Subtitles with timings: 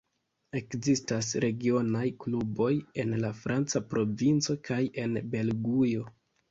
[0.59, 2.73] Ekzistas regionaj kluboj
[3.05, 6.15] en la franca provinco kaj en Belgujo.